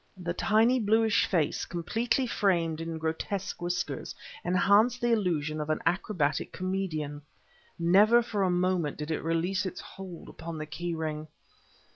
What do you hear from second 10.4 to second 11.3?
the key ring.